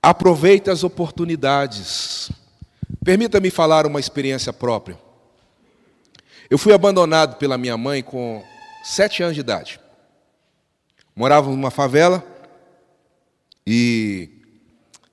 [0.00, 2.30] Aproveite as oportunidades.
[3.02, 4.98] Permita-me falar uma experiência própria.
[6.50, 8.44] Eu fui abandonado pela minha mãe com
[8.84, 9.80] sete anos de idade.
[11.16, 12.22] Morava numa favela
[13.66, 14.30] e,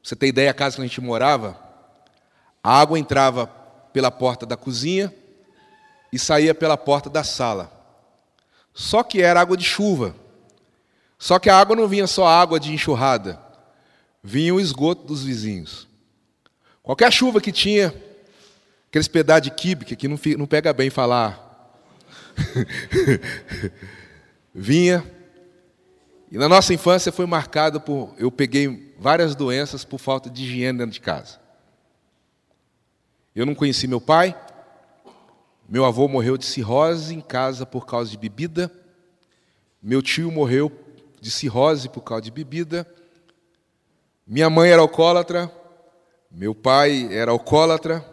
[0.04, 1.58] você tem ideia, a casa que a gente morava,
[2.64, 3.48] a água entrava
[3.94, 5.14] pela porta da cozinha
[6.12, 7.72] e saía pela porta da sala.
[8.74, 10.16] Só que era água de chuva.
[11.18, 13.40] Só que a água não vinha só água de enxurrada,
[14.24, 15.88] vinha o esgoto dos vizinhos.
[16.84, 17.94] Qualquer chuva que tinha,
[18.90, 21.50] aqueles pedaços de quibe, que não pega bem falar.
[24.54, 25.04] vinha.
[26.32, 28.14] E na nossa infância foi marcada por.
[28.18, 31.40] Eu peguei várias doenças por falta de higiene dentro de casa.
[33.36, 34.38] Eu não conheci meu pai.
[35.68, 38.72] Meu avô morreu de cirrose em casa por causa de bebida.
[39.82, 40.72] Meu tio morreu
[41.20, 42.88] de cirrose por causa de bebida.
[44.26, 45.52] Minha mãe era alcoólatra.
[46.32, 48.06] Meu pai era alcoólatra.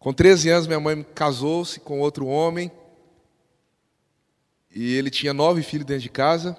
[0.00, 2.72] Com 13 anos, minha mãe casou-se com outro homem.
[4.74, 6.56] E ele tinha nove filhos dentro de casa.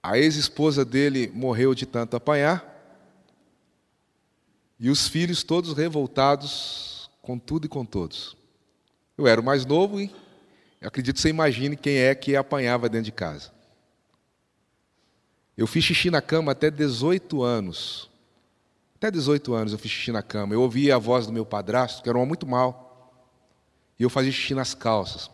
[0.00, 2.68] A ex-esposa dele morreu de tanto apanhar.
[4.78, 8.36] E os filhos todos revoltados com tudo e com todos.
[9.18, 10.12] Eu era o mais novo e
[10.80, 13.52] acredito que você imagine quem é que apanhava dentro de casa.
[15.56, 18.11] Eu fiz xixi na cama até 18 anos.
[19.02, 20.54] Até 18 anos eu fiz xixi na cama.
[20.54, 23.12] Eu ouvia a voz do meu padrasto, que era um homem muito mal.
[23.98, 25.28] E eu fazia xixi nas calças.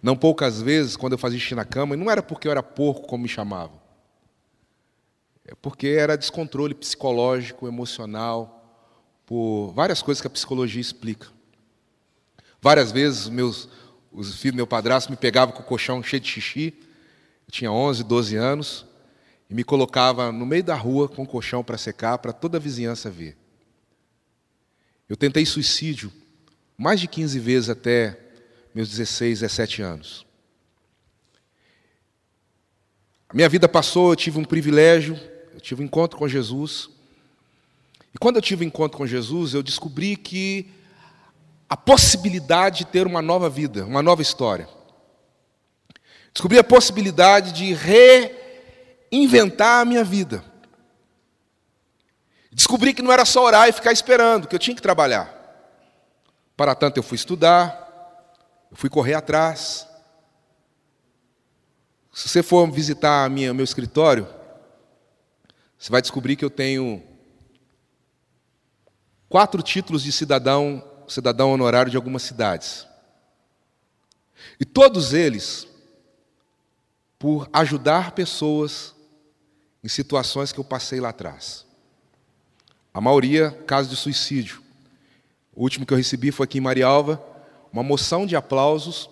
[0.00, 3.08] Não poucas vezes, quando eu fazia xixi na cama, não era porque eu era porco,
[3.08, 3.80] como me chamavam.
[5.44, 8.86] É porque era descontrole psicológico, emocional,
[9.26, 11.26] por várias coisas que a psicologia explica.
[12.62, 13.68] Várias vezes meus,
[14.12, 16.72] os filhos do meu padrasto me pegavam com o colchão cheio de xixi,
[17.48, 18.86] eu tinha 11, 12 anos,
[19.48, 22.60] e me colocava no meio da rua com o colchão para secar, para toda a
[22.60, 23.36] vizinhança ver.
[25.08, 26.12] Eu tentei suicídio
[26.76, 28.18] mais de 15 vezes até
[28.74, 30.26] meus 16, 17 anos.
[33.28, 35.18] A minha vida passou, eu tive um privilégio,
[35.52, 36.88] eu tive um encontro com Jesus.
[38.14, 40.68] E quando eu tive um encontro com Jesus, eu descobri que
[41.68, 44.68] a possibilidade de ter uma nova vida, uma nova história.
[46.32, 47.72] Descobri a possibilidade de
[49.14, 50.44] reinventar a minha vida.
[52.50, 55.32] Descobri que não era só orar e ficar esperando, que eu tinha que trabalhar.
[56.56, 58.28] Para tanto, eu fui estudar,
[58.70, 59.88] eu fui correr atrás.
[62.12, 64.28] Se você for visitar a minha, meu escritório,
[65.78, 67.02] você vai descobrir que eu tenho
[69.28, 72.86] quatro títulos de cidadão, cidadão honorário de algumas cidades.
[74.60, 75.66] E todos eles
[77.18, 78.93] por ajudar pessoas
[79.84, 81.66] em situações que eu passei lá atrás.
[82.92, 84.62] A maioria, casos de suicídio.
[85.54, 87.22] O último que eu recebi foi aqui em Marialva,
[87.70, 89.10] uma moção de aplausos,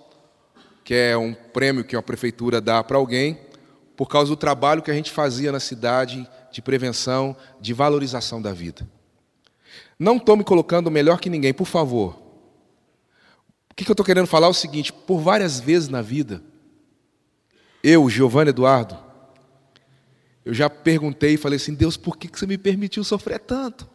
[0.83, 3.39] que é um prêmio que a prefeitura dá para alguém,
[3.95, 8.53] por causa do trabalho que a gente fazia na cidade de prevenção, de valorização da
[8.53, 8.89] vida.
[9.99, 12.19] Não estou me colocando melhor que ninguém, por favor.
[13.71, 16.43] O que, eu estou querendo falar é o seguinte: por várias vezes na vida,
[17.83, 19.02] eu, Giovanni Eduardo,
[20.45, 23.89] eu já perguntei e falei assim: Deus, por que, que você me permitiu sofrer tanto?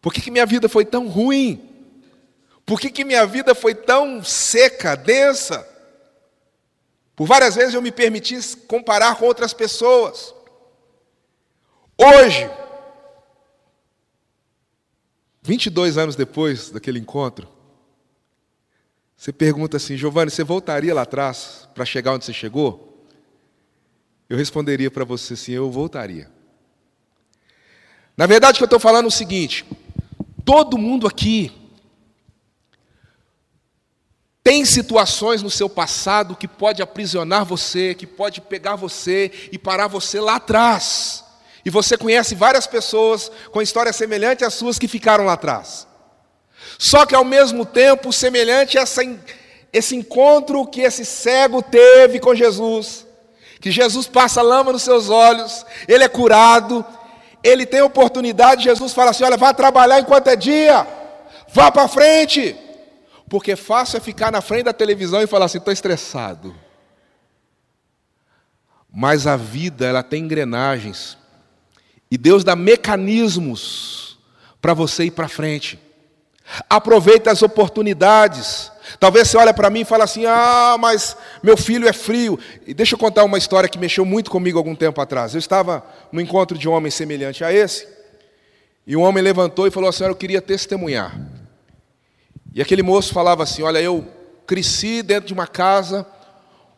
[0.00, 1.68] Por que, que minha vida foi tão ruim?
[2.64, 5.66] Por que, que minha vida foi tão seca, densa?
[7.14, 10.34] Por várias vezes eu me permiti comparar com outras pessoas.
[11.96, 12.50] Hoje,
[15.42, 17.48] 22 anos depois daquele encontro,
[19.16, 22.95] você pergunta assim, Giovanni, você voltaria lá atrás para chegar onde você chegou?
[24.28, 26.30] Eu responderia para você assim, eu voltaria.
[28.16, 29.64] Na verdade, o que eu estou falando é o seguinte:
[30.44, 31.52] todo mundo aqui
[34.42, 39.88] tem situações no seu passado que pode aprisionar você, que pode pegar você e parar
[39.88, 41.24] você lá atrás.
[41.64, 45.86] E você conhece várias pessoas com histórias semelhantes às suas que ficaram lá atrás.
[46.78, 49.02] Só que ao mesmo tempo, semelhante a essa,
[49.72, 53.05] esse encontro que esse cego teve com Jesus,
[53.66, 56.86] que Jesus passa lama nos seus olhos, ele é curado,
[57.42, 60.86] ele tem oportunidade, Jesus fala assim: olha, vá trabalhar enquanto é dia,
[61.52, 62.56] vá para frente,
[63.28, 66.54] Porque fácil é ficar na frente da televisão e falar assim: estou estressado.
[68.88, 71.18] Mas a vida, ela tem engrenagens.
[72.08, 74.16] E Deus dá mecanismos
[74.62, 75.76] para você ir para frente.
[76.68, 78.70] Aproveita as oportunidades.
[79.00, 82.38] Talvez você olhe para mim e fale assim: "Ah, mas meu filho é frio".
[82.66, 85.34] E deixa eu contar uma história que mexeu muito comigo algum tempo atrás.
[85.34, 87.86] Eu estava no encontro de um homem semelhante a esse,
[88.86, 91.18] e um homem levantou e falou assim: "Eu queria testemunhar".
[92.54, 94.06] E aquele moço falava assim: "Olha, eu
[94.46, 96.06] cresci dentro de uma casa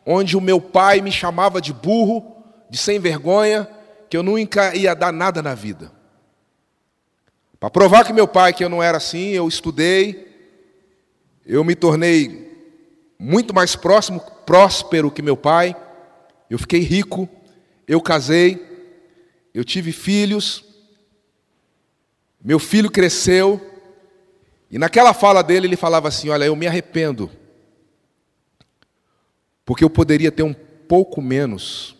[0.05, 3.67] onde o meu pai me chamava de burro, de sem vergonha,
[4.09, 5.91] que eu nunca ia dar nada na vida.
[7.59, 10.27] Para provar que meu pai que eu não era assim, eu estudei,
[11.45, 12.47] eu me tornei
[13.19, 15.75] muito mais próximo, próspero que meu pai.
[16.49, 17.27] Eu fiquei rico,
[17.85, 18.65] eu casei,
[19.53, 20.63] eu tive filhos.
[22.41, 23.61] Meu filho cresceu.
[24.71, 27.29] E naquela fala dele ele falava assim: "Olha, eu me arrependo.
[29.65, 31.95] Porque eu poderia ter um pouco menos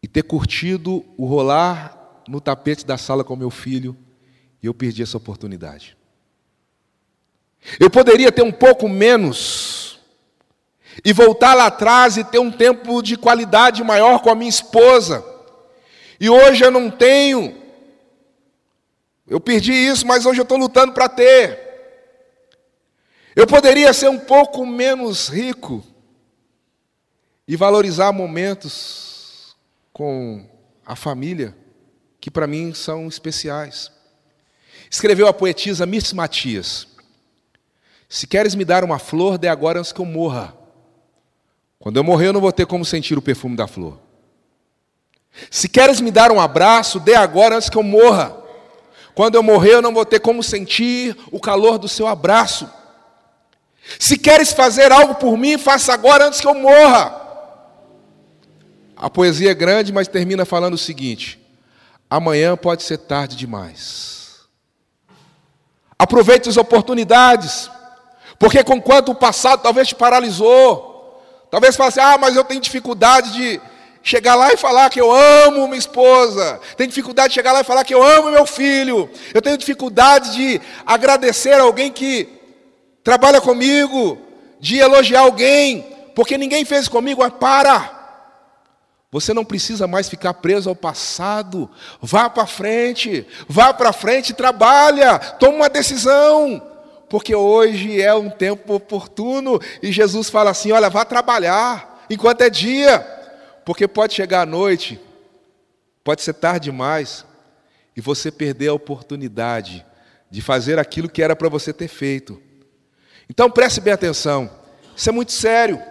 [0.00, 3.96] e ter curtido o rolar no tapete da sala com meu filho
[4.62, 5.96] e eu perdi essa oportunidade.
[7.78, 10.00] Eu poderia ter um pouco menos
[11.04, 15.24] e voltar lá atrás e ter um tempo de qualidade maior com a minha esposa.
[16.20, 17.56] E hoje eu não tenho.
[19.26, 21.66] Eu perdi isso, mas hoje eu estou lutando para ter.
[23.36, 25.84] Eu poderia ser um pouco menos rico
[27.46, 29.56] e valorizar momentos
[29.92, 30.48] com
[30.84, 31.56] a família,
[32.20, 33.92] que para mim são especiais.
[34.90, 36.86] Escreveu a poetisa Miss Matias:
[38.08, 40.54] Se queres me dar uma flor, dê agora antes que eu morra.
[41.78, 43.98] Quando eu morrer, eu não vou ter como sentir o perfume da flor.
[45.50, 48.36] Se queres me dar um abraço, dê agora antes que eu morra.
[49.14, 52.68] Quando eu morrer, eu não vou ter como sentir o calor do seu abraço.
[53.98, 57.26] Se queres fazer algo por mim, faça agora antes que eu morra.
[58.96, 61.40] A poesia é grande, mas termina falando o seguinte:
[62.10, 64.17] amanhã pode ser tarde demais.
[65.98, 67.70] Aproveite as oportunidades,
[68.38, 73.32] porque conquanto o passado talvez te paralisou, talvez fale assim: ah, mas eu tenho dificuldade
[73.32, 73.60] de
[74.02, 77.64] chegar lá e falar que eu amo minha esposa, tenho dificuldade de chegar lá e
[77.64, 82.28] falar que eu amo meu filho, eu tenho dificuldade de agradecer alguém que
[83.02, 84.18] trabalha comigo,
[84.60, 85.84] de elogiar alguém,
[86.14, 87.97] porque ninguém fez comigo, mas para.
[89.10, 91.70] Você não precisa mais ficar preso ao passado.
[92.00, 96.62] Vá para frente, vá para frente, trabalha, toma uma decisão.
[97.08, 102.50] Porque hoje é um tempo oportuno e Jesus fala assim: olha, vá trabalhar enquanto é
[102.50, 103.00] dia,
[103.64, 105.00] porque pode chegar a noite,
[106.04, 107.24] pode ser tarde demais
[107.96, 109.84] e você perder a oportunidade
[110.30, 112.42] de fazer aquilo que era para você ter feito.
[113.28, 114.50] Então preste bem atenção,
[114.94, 115.82] isso é muito sério.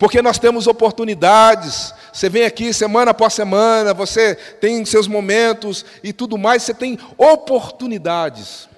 [0.00, 1.92] Porque nós temos oportunidades.
[2.20, 6.98] Você vem aqui semana após semana, você tem seus momentos e tudo mais, você tem
[7.16, 8.68] oportunidades.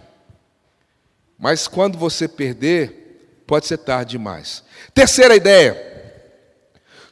[1.37, 4.62] Mas quando você perder, pode ser tarde demais.
[4.94, 5.76] Terceira ideia: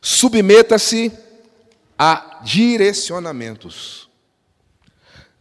[0.01, 1.11] submeta-se
[1.99, 4.09] a direcionamentos.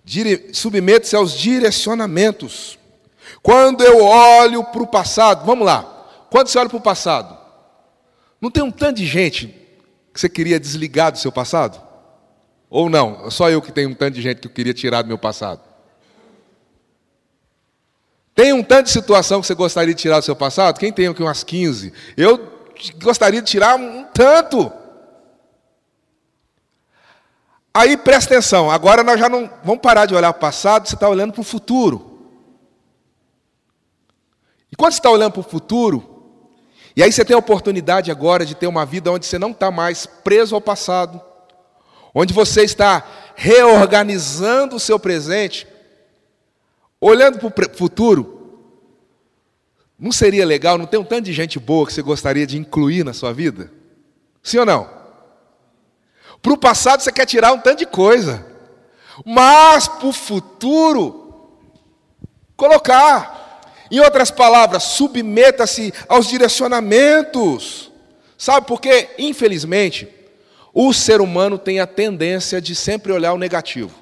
[0.03, 0.49] Dire...
[0.55, 2.79] Submeta-se aos direcionamentos.
[3.43, 5.83] Quando eu olho para o passado, vamos lá.
[6.31, 7.37] Quando você olha para o passado,
[8.41, 9.58] não tem um tanto de gente
[10.19, 11.81] que você queria desligar do seu passado?
[12.69, 13.31] Ou não?
[13.31, 15.61] Só eu que tenho um tanto de gente que eu queria tirar do meu passado.
[18.35, 20.77] Tem um tanto de situação que você gostaria de tirar do seu passado?
[20.77, 21.93] Quem tem aqui umas 15?
[22.17, 22.51] Eu
[23.01, 24.71] gostaria de tirar um tanto.
[27.73, 30.95] Aí presta atenção, agora nós já não vamos parar de olhar para o passado, você
[30.95, 32.19] está olhando para o futuro.
[34.71, 36.08] E quando você está olhando para o futuro,
[36.95, 39.71] e aí você tem a oportunidade agora de ter uma vida onde você não está
[39.71, 41.21] mais preso ao passado,
[42.13, 45.67] onde você está reorganizando o seu presente,
[46.99, 48.37] olhando para o futuro.
[49.97, 53.03] Não seria legal, não tem um tanto de gente boa que você gostaria de incluir
[53.03, 53.71] na sua vida?
[54.41, 54.89] Sim ou não?
[56.41, 58.45] Para o passado você quer tirar um tanto de coisa,
[59.25, 61.57] mas para o futuro,
[62.55, 63.38] colocar.
[63.91, 67.91] Em outras palavras, submeta-se aos direcionamentos.
[68.37, 69.09] Sabe por quê?
[69.17, 70.07] Infelizmente,
[70.73, 73.93] o ser humano tem a tendência de sempre olhar o negativo.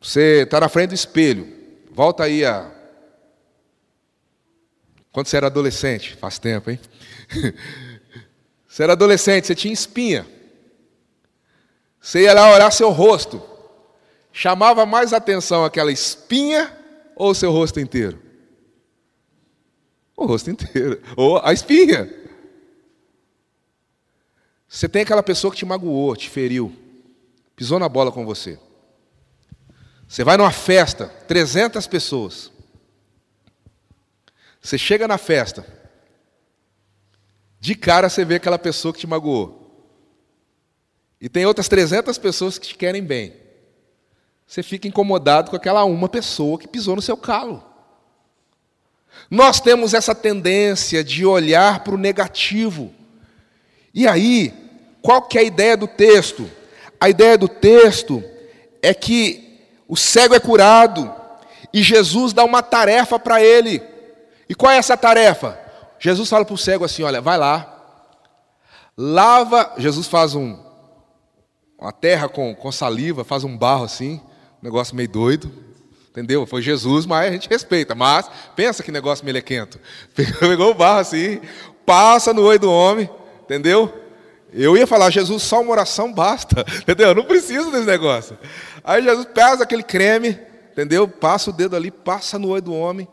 [0.00, 1.52] Você está na frente do espelho,
[1.90, 2.70] volta aí a.
[5.12, 6.80] Quando você era adolescente, faz tempo, hein?
[8.66, 10.26] Você era adolescente, você tinha espinha.
[12.00, 13.40] Você ia lá olhar seu rosto
[14.34, 16.76] chamava mais atenção aquela espinha
[17.14, 18.20] ou o seu rosto inteiro?
[20.16, 21.00] O rosto inteiro.
[21.16, 22.12] Ou a espinha.
[24.68, 26.72] Você tem aquela pessoa que te magoou, te feriu,
[27.56, 28.58] pisou na bola com você.
[30.06, 32.50] Você vai numa festa, 300 pessoas.
[34.60, 35.66] Você chega na festa,
[37.60, 39.60] de cara você vê aquela pessoa que te magoou.
[41.20, 43.43] E tem outras 300 pessoas que te querem bem.
[44.46, 47.62] Você fica incomodado com aquela uma pessoa que pisou no seu calo.
[49.30, 52.92] Nós temos essa tendência de olhar para o negativo.
[53.92, 54.52] E aí,
[55.00, 56.50] qual que é a ideia do texto?
[57.00, 58.22] A ideia do texto
[58.82, 61.12] é que o cego é curado
[61.72, 63.82] e Jesus dá uma tarefa para ele.
[64.48, 65.58] E qual é essa tarefa?
[65.98, 67.70] Jesus fala para o cego assim: olha, vai lá,
[68.96, 69.72] lava.
[69.78, 70.58] Jesus faz um,
[71.78, 74.20] uma terra com, com saliva, faz um barro assim,
[74.64, 75.52] negócio meio doido.
[76.10, 76.46] Entendeu?
[76.46, 77.94] Foi Jesus, mas a gente respeita.
[77.94, 79.78] Mas pensa que negócio melequento.
[80.14, 81.40] Pegou o barro assim,
[81.84, 83.10] passa no olho do homem,
[83.42, 83.92] entendeu?
[84.52, 87.08] Eu ia falar, Jesus, só uma oração basta, entendeu?
[87.08, 88.38] Eu não preciso desse negócio.
[88.82, 90.38] Aí Jesus pesa aquele creme,
[90.72, 91.06] entendeu?
[91.08, 93.08] Passa o dedo ali, passa no olho do homem.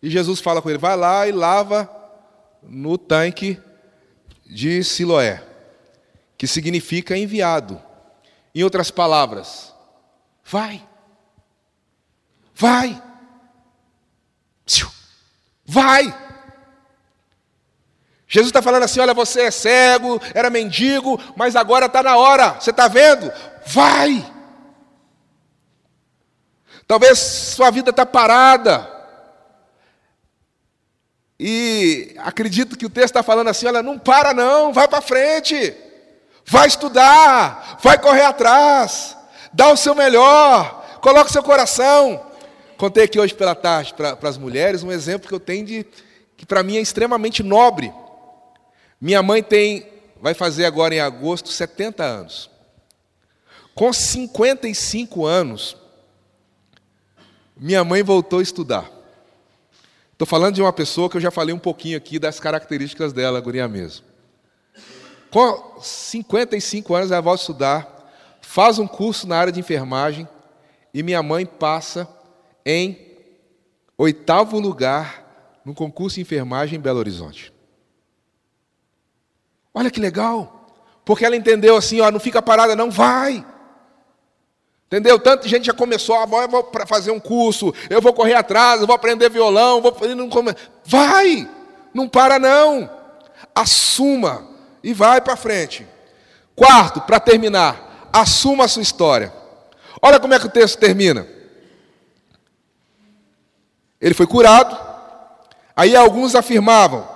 [0.00, 1.90] E Jesus fala com ele: vai lá e lava
[2.62, 3.58] no tanque
[4.46, 5.42] de Siloé,
[6.38, 7.80] que significa enviado.
[8.54, 9.71] Em outras palavras,
[10.44, 10.86] vai.
[12.54, 13.02] Vai.
[15.72, 16.14] Vai.
[18.28, 22.60] Jesus está falando assim: olha, você é cego, era mendigo, mas agora está na hora,
[22.60, 23.32] você está vendo?
[23.66, 24.30] Vai.
[26.86, 28.90] Talvez sua vida está parada.
[31.40, 35.74] E acredito que o texto está falando assim: olha, não para não, vai para frente,
[36.44, 39.16] vai estudar, vai correr atrás,
[39.52, 42.26] dá o seu melhor, coloque seu coração.
[42.76, 45.86] Contei aqui hoje pela tarde para as mulheres um exemplo que eu tenho de
[46.36, 47.92] que para mim é extremamente nobre.
[49.00, 49.86] Minha mãe tem,
[50.20, 52.50] vai fazer agora em agosto 70 anos.
[53.74, 55.76] Com 55 anos,
[57.56, 58.90] minha mãe voltou a estudar.
[60.12, 63.40] Estou falando de uma pessoa que eu já falei um pouquinho aqui das características dela,
[63.40, 64.04] guria mesmo.
[65.30, 67.91] Com 55 anos, ela volta a estudar,
[68.52, 70.28] faz um curso na área de enfermagem
[70.92, 72.06] e minha mãe passa
[72.66, 72.98] em
[73.96, 75.24] oitavo lugar
[75.64, 77.50] no concurso de enfermagem em Belo Horizonte.
[79.72, 80.66] Olha que legal,
[81.02, 83.42] porque ela entendeu assim, ó, não fica parada não, vai.
[84.86, 85.18] Entendeu?
[85.18, 88.86] Tanta gente já começou, ah, eu vou fazer um curso, eu vou correr atrás, eu
[88.86, 90.54] vou aprender violão, vou não come...
[90.84, 91.48] vai,
[91.94, 92.90] não para não.
[93.54, 94.46] Assuma
[94.84, 95.86] e vai para frente.
[96.54, 99.32] Quarto, para terminar, assuma a sua história.
[100.00, 101.26] Olha como é que o texto termina.
[104.00, 104.76] Ele foi curado.
[105.74, 107.08] Aí alguns afirmavam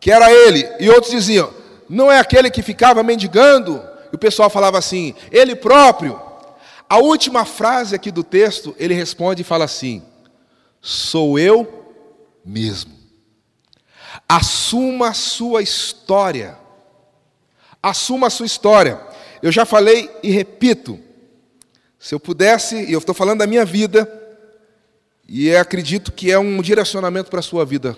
[0.00, 1.52] que era ele, e outros diziam:
[1.88, 3.82] não é aquele que ficava mendigando.
[4.12, 6.20] E o pessoal falava assim: ele próprio.
[6.88, 10.02] A última frase aqui do texto, ele responde e fala assim:
[10.80, 11.94] sou eu
[12.44, 12.92] mesmo.
[14.28, 16.56] Assuma a sua história.
[17.82, 19.00] Assuma a sua história.
[19.42, 20.98] Eu já falei e repito.
[21.98, 24.10] Se eu pudesse, e eu estou falando da minha vida,
[25.28, 27.96] e acredito que é um direcionamento para a sua vida.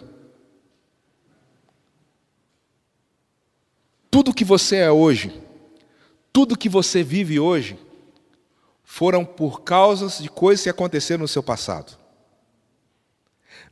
[4.10, 5.40] Tudo que você é hoje,
[6.32, 7.78] tudo que você vive hoje,
[8.82, 11.96] foram por causas de coisas que aconteceram no seu passado.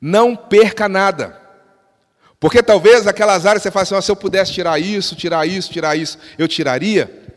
[0.01, 1.41] Não perca nada.
[2.39, 5.73] Porque talvez aquelas áreas você fala assim, oh, se eu pudesse tirar isso, tirar isso,
[5.73, 7.28] tirar isso, eu tiraria.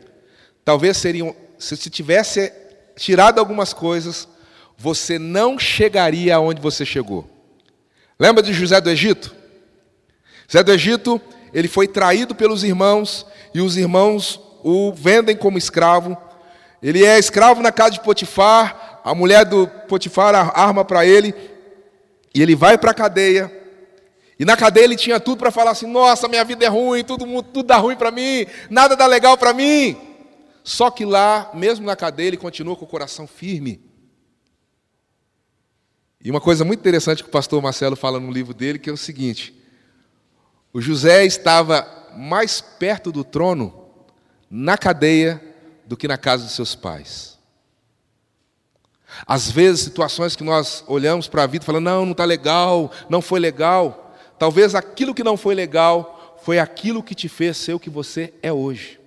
[0.64, 2.52] Talvez seriam, se tivesse
[2.96, 4.28] tirado algumas coisas,
[4.76, 7.28] você não chegaria aonde você chegou.
[8.18, 9.34] Lembra de José do Egito?
[10.46, 11.20] José do Egito,
[11.52, 16.16] ele foi traído pelos irmãos e os irmãos o vendem como escravo.
[16.82, 21.34] Ele é escravo na casa de Potifar, a mulher do Potifar arma para ele
[22.34, 23.50] e ele vai para a cadeia.
[24.38, 27.24] E na cadeia ele tinha tudo para falar assim: "Nossa, minha vida é ruim, tudo
[27.42, 29.96] tudo dá ruim para mim, nada dá legal para mim".
[30.64, 33.80] Só que lá, mesmo na cadeia, ele continua com o coração firme.
[36.24, 38.92] E uma coisa muito interessante que o pastor Marcelo fala no livro dele, que é
[38.92, 39.52] o seguinte:
[40.72, 43.88] o José estava mais perto do trono
[44.48, 45.42] na cadeia
[45.84, 47.38] do que na casa dos seus pais.
[49.26, 53.20] Às vezes, situações que nós olhamos para a vida falando, não, não está legal, não
[53.20, 54.14] foi legal.
[54.38, 58.32] Talvez aquilo que não foi legal foi aquilo que te fez ser o que você
[58.42, 59.01] é hoje.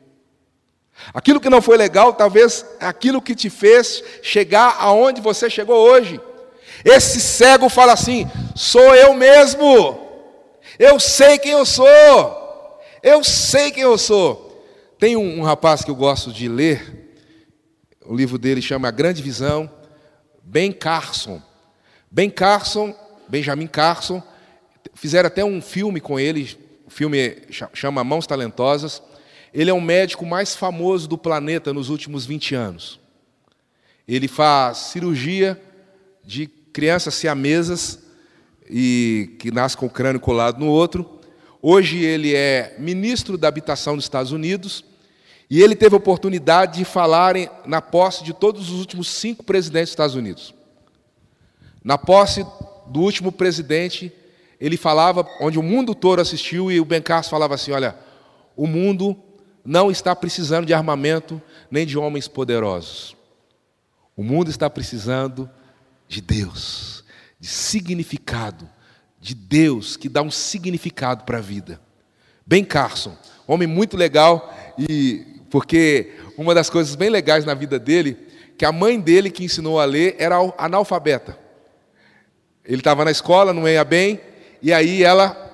[1.14, 6.20] Aquilo que não foi legal, talvez aquilo que te fez chegar aonde você chegou hoje.
[6.84, 10.00] Esse cego fala assim: sou eu mesmo,
[10.80, 11.88] eu sei quem eu sou,
[13.04, 14.44] eu sei quem eu sou.
[14.98, 17.14] Tem um, um rapaz que eu gosto de ler,
[18.06, 19.70] o livro dele chama A Grande Visão,
[20.44, 21.42] Ben Carson.
[22.10, 22.96] Ben Carson,
[23.28, 24.24] Benjamin Carson,
[24.94, 27.42] fizeram até um filme com ele, o filme
[27.74, 29.02] chama Mãos Talentosas.
[29.56, 33.00] Ele é o médico mais famoso do planeta nos últimos 20 anos.
[34.06, 35.60] Ele faz cirurgia
[36.26, 38.00] de crianças siamesas
[38.70, 41.10] e que nascem com o crânio colado no outro.
[41.62, 44.84] Hoje ele é ministro da habitação dos Estados Unidos
[45.50, 47.36] e ele teve a oportunidade de falar
[47.66, 50.54] na posse de todos os últimos cinco presidentes dos Estados Unidos.
[51.82, 52.46] Na posse
[52.88, 54.12] do último presidente,
[54.60, 57.96] ele falava, onde o mundo todo assistiu, e o Ben Carson falava assim: olha,
[58.56, 59.18] o mundo
[59.66, 61.42] não está precisando de armamento
[61.72, 63.16] nem de homens poderosos.
[64.16, 65.50] O mundo está precisando
[66.08, 67.04] de Deus,
[67.40, 68.70] de significado,
[69.20, 71.82] de Deus que dá um significado para a vida.
[72.46, 78.18] Ben Carson, homem muito legal e porque uma das coisas bem legais na vida dele,
[78.58, 81.38] que a mãe dele que ensinou a ler era analfabeta.
[82.64, 84.20] Ele estava na escola, não ia bem,
[84.62, 85.46] e aí ela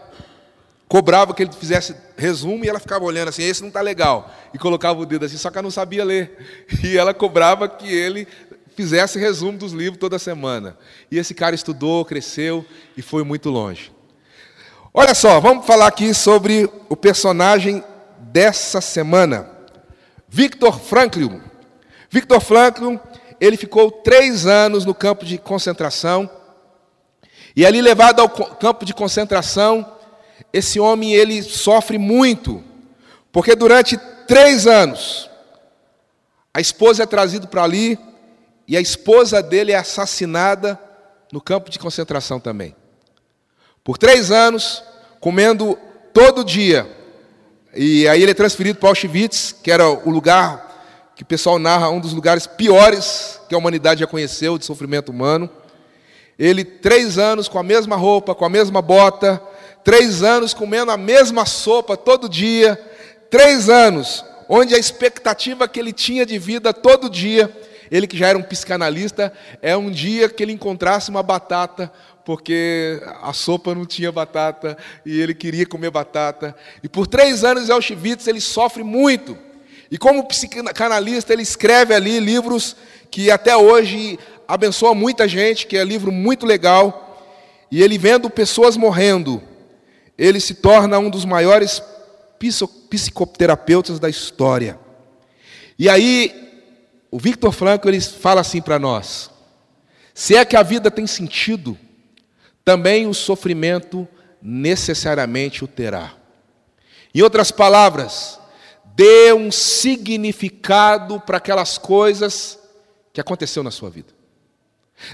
[0.88, 4.58] cobrava que ele fizesse resumo e ela ficava olhando assim, esse não está legal, e
[4.58, 6.38] colocava o dedo assim, só que ela não sabia ler.
[6.84, 8.28] E ela cobrava que ele
[8.76, 10.78] fizesse resumo dos livros toda semana.
[11.12, 12.66] E esse cara estudou, cresceu
[12.96, 13.92] e foi muito longe.
[14.94, 17.84] Olha só, vamos falar aqui sobre o personagem
[18.20, 19.50] dessa semana,
[20.28, 21.42] Victor Franklin.
[22.10, 23.00] Victor Franklin,
[23.40, 26.30] ele ficou três anos no campo de concentração.
[27.56, 29.86] E ali levado ao campo de concentração,
[30.52, 32.64] esse homem ele sofre muito,
[33.32, 35.30] porque durante três anos
[36.54, 37.98] a esposa é trazida para ali
[38.68, 40.80] e a esposa dele é assassinada
[41.32, 42.76] no campo de concentração também.
[43.84, 44.84] Por três anos,
[45.20, 45.78] comendo
[46.14, 46.90] todo dia.
[47.74, 51.90] E aí ele é transferido para Auschwitz, que era o lugar que o pessoal narra,
[51.90, 55.50] um dos lugares piores que a humanidade já conheceu de sofrimento humano.
[56.38, 59.42] Ele, três anos com a mesma roupa, com a mesma bota,
[59.84, 62.80] três anos comendo a mesma sopa todo dia,
[63.30, 67.50] três anos onde a expectativa que ele tinha de vida todo dia
[67.92, 71.92] ele que já era um psicanalista, é um dia que ele encontrasse uma batata,
[72.24, 76.56] porque a sopa não tinha batata e ele queria comer batata.
[76.82, 79.38] E por três anos Auschwitz ele sofre muito.
[79.92, 82.78] E como psicanalista, ele escreve ali livros
[83.10, 84.18] que até hoje
[84.48, 87.28] abençoa muita gente, que é livro muito legal.
[87.70, 89.44] E ele vendo pessoas morrendo,
[90.22, 91.82] ele se torna um dos maiores
[92.90, 94.80] psicoterapeutas da história.
[95.80, 96.64] E aí
[97.10, 99.32] o Victor Franco ele fala assim para nós:
[100.14, 101.76] se é que a vida tem sentido,
[102.64, 104.08] também o sofrimento
[104.40, 106.14] necessariamente o terá.
[107.16, 108.40] Em outras palavras,
[108.94, 112.60] dê um significado para aquelas coisas
[113.12, 114.14] que aconteceu na sua vida.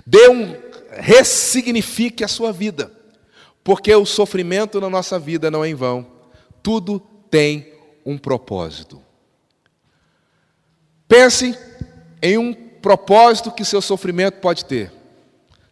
[0.05, 0.53] Dê um
[0.91, 2.91] ressignifique a sua vida,
[3.67, 6.07] porque o sofrimento na nossa vida não é em vão.
[6.63, 7.73] Tudo tem
[8.05, 9.03] um propósito.
[11.05, 11.53] Pense
[12.21, 14.89] em um propósito que seu sofrimento pode ter.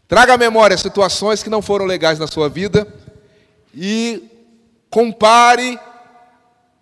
[0.10, 2.86] Traga à memória situações que não foram legais na sua vida
[3.74, 4.30] e
[4.90, 5.80] compare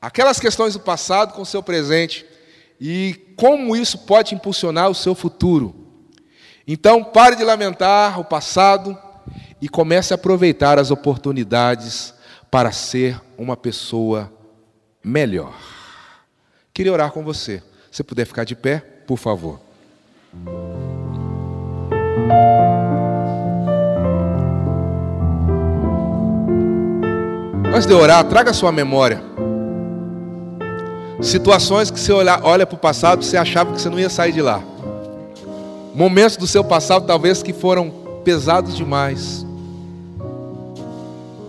[0.01, 2.26] aquelas questões do passado com o seu presente
[2.82, 5.76] e como isso pode impulsionar o seu futuro.
[6.68, 8.97] Então, pare de lamentar o passado
[9.64, 12.14] e comece a aproveitar as oportunidades
[12.51, 14.30] para ser uma pessoa
[15.01, 15.53] melhor.
[16.74, 17.64] Queria orar com você.
[17.89, 19.61] Se puder ficar de pé por favor.
[27.74, 29.24] Antes de orar, traga a sua memória.
[31.22, 34.34] Situações que você olha, olha para o passado, você achava que você não ia sair
[34.34, 34.61] de lá.
[35.95, 37.89] Momentos do seu passado, talvez que foram
[38.26, 39.45] pesados demais.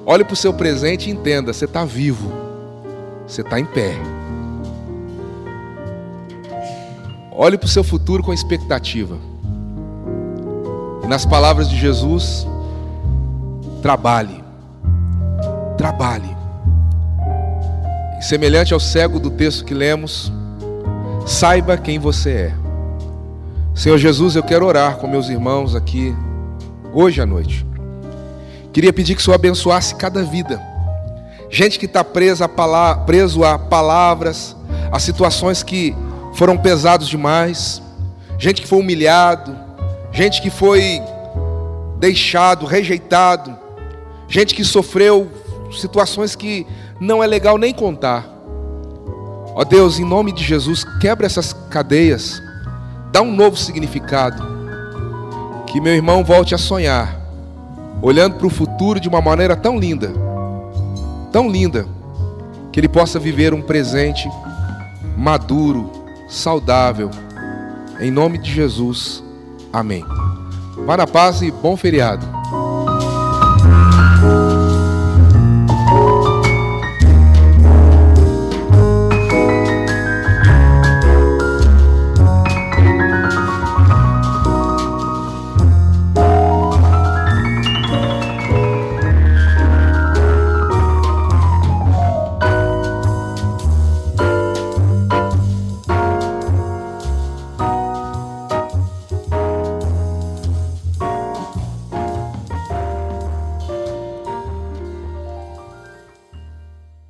[0.07, 2.31] Olhe para o seu presente e entenda: você está vivo,
[3.27, 3.95] você está em pé.
[7.33, 9.17] Olhe para o seu futuro com expectativa.
[11.03, 12.47] E nas palavras de Jesus,
[13.83, 14.43] trabalhe.
[15.77, 16.35] Trabalhe.
[18.19, 20.33] E semelhante ao cego do texto que lemos,
[21.27, 22.55] saiba quem você é.
[23.75, 26.15] Senhor Jesus, eu quero orar com meus irmãos aqui
[26.93, 27.67] hoje à noite.
[28.75, 30.61] Queria pedir que o Senhor abençoasse cada vida.
[31.49, 34.57] Gente que está presa a preso a palavras,
[34.91, 35.95] a situações que
[36.35, 37.81] foram pesados demais,
[38.37, 39.57] gente que foi humilhado,
[40.11, 41.01] gente que foi
[42.01, 43.57] deixado, rejeitado,
[44.27, 45.31] gente que sofreu
[45.81, 46.67] situações que
[46.99, 48.27] não é legal nem contar.
[49.55, 52.43] Ó Deus, em nome de Jesus, quebra essas cadeias,
[53.13, 54.43] dá um novo significado.
[55.69, 57.24] Que meu irmão volte a sonhar,
[58.03, 60.13] olhando para o futuro de uma maneira tão linda,
[61.33, 61.87] tão linda,
[62.73, 64.29] que ele possa viver um presente
[65.17, 65.91] maduro,
[66.29, 67.11] saudável.
[68.01, 69.23] Em nome de Jesus,
[69.73, 70.05] amém.
[70.85, 72.27] Vá na paz e bom feriado.